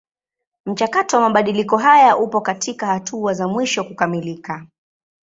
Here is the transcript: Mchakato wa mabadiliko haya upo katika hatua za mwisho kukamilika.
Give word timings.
Mchakato 0.65 1.17
wa 1.17 1.23
mabadiliko 1.23 1.77
haya 1.77 2.17
upo 2.17 2.41
katika 2.41 2.87
hatua 2.87 3.33
za 3.33 3.47
mwisho 3.47 3.83
kukamilika. 3.83 4.67